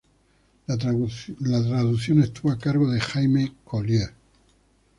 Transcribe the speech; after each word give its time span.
La 0.65 0.79
traducción 0.79 2.21
estuvo 2.23 2.51
a 2.51 2.57
cargo 2.57 2.89
de 2.89 2.99
Jaime 2.99 3.51
Collyer. 3.63 4.11